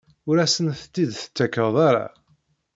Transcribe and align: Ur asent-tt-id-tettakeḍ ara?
Ur 0.29 0.37
asent-tt-id-tettakeḍ 0.45 1.75
ara? 1.89 2.07